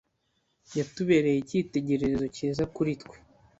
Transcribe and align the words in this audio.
Yatubereye 0.77 1.37
icyitegererezo 1.39 2.25
cyiza 2.35 2.63
kuri 2.75 2.91
twe. 3.01 3.15